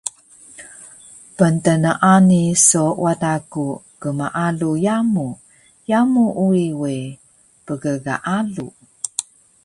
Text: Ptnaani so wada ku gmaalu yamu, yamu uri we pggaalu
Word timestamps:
Ptnaani 1.37 2.41
so 2.67 2.83
wada 3.03 3.33
ku 3.51 3.65
gmaalu 4.01 4.71
yamu, 4.85 5.27
yamu 5.89 6.23
uri 6.45 6.67
we 6.81 6.95
pggaalu 7.65 8.67